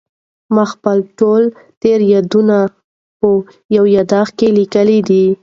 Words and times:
ما 0.53 0.63
خپل 0.73 0.97
ټول 1.19 1.41
تېر 1.81 1.99
یادونه 2.13 2.57
په 3.19 3.29
یو 3.75 3.85
یادښت 3.95 4.33
کې 4.39 4.47
لیکلي 4.57 4.99
دي. 5.09 5.25